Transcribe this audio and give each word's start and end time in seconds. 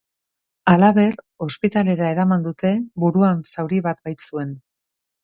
Halaber, 0.71 1.11
ospitalera 1.45 2.07
eraman 2.13 2.45
dute, 2.47 2.71
buruan 3.05 3.45
zauri 3.53 3.83
bat 3.89 4.03
baitzuen. 4.09 4.57